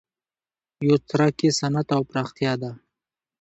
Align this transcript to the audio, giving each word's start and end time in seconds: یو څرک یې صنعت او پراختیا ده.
یو 0.87 0.95
څرک 1.09 1.37
یې 1.45 1.49
صنعت 1.59 1.87
او 1.95 2.01
پراختیا 2.09 2.53
ده. 2.61 2.71